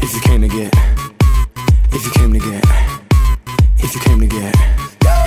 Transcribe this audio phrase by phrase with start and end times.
[0.00, 0.72] If you came to get,
[1.92, 2.64] if you came to get,
[3.78, 4.54] if you came to get.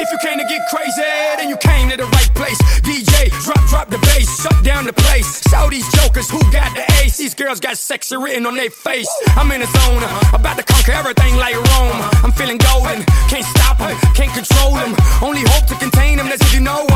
[0.02, 1.02] If you came to get crazy,
[1.38, 2.58] then you came to the right place.
[2.82, 5.42] DJ, drop, drop the bass, shut down the place.
[5.50, 7.18] Show these jokers who got the ace.
[7.18, 9.08] These girls got sexy written on their face.
[9.38, 12.02] I'm in the zone, uh, about to conquer everything like Rome.
[12.24, 14.96] I'm feeling golden, can't stop them, can't control them.
[15.22, 16.91] Only hope to contain them, that's if you know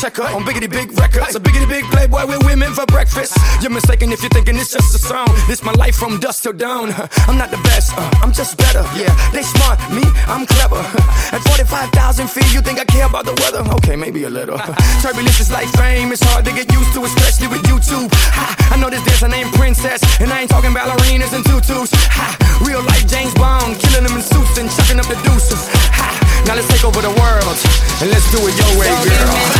[0.00, 1.34] checker on biggity big records.
[1.34, 3.34] A biggity big playboy with women for breakfast.
[3.60, 5.26] You're mistaken if you're thinking it's just a song.
[5.48, 6.94] This my life from dusk till dawn.
[7.26, 8.84] I'm not the best, uh, I'm just better.
[8.94, 10.78] Yeah, they smart, me, I'm clever.
[11.34, 13.66] At 45,000 feet, you think I care about the weather?
[13.78, 14.58] Okay, maybe a little.
[15.02, 18.08] Turbulence is like fame, it's hard to get used to, especially with YouTube.
[18.38, 21.90] Ha, I know this dance, I named Princess, and I ain't talking ballerinas and tutus.
[22.14, 25.66] Ha, real life James Bond, killing them in suits and chucking up the deuces.
[25.98, 26.06] Ha,
[26.46, 27.56] now let's take over the world,
[27.98, 29.57] and let's do it your way, girl.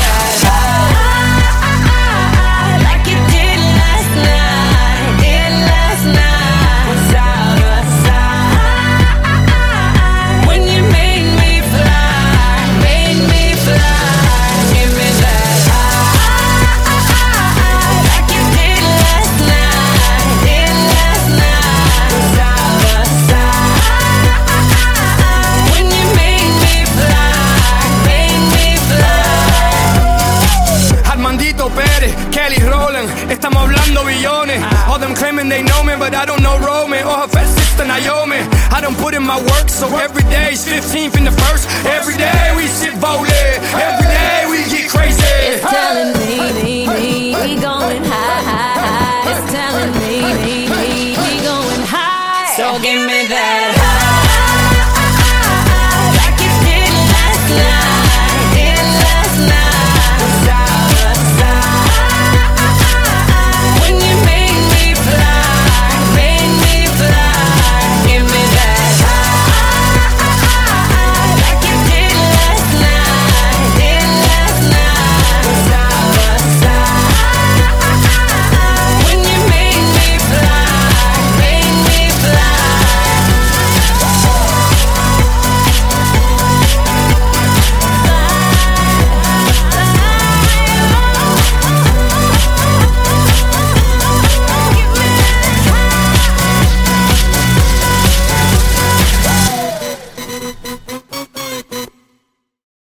[35.48, 38.36] They know me, but I don't know Roman or her fat sister Naomi.
[38.68, 41.64] I don't put in my work, so every day is 15th in the first.
[41.88, 42.52] Every day